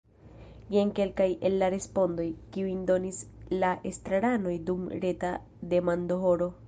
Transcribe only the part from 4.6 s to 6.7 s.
dum reta demandohoro.